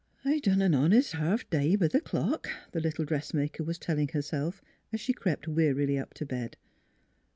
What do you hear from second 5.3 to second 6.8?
wearily up to bed.